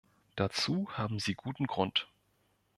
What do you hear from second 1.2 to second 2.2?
guten Grund.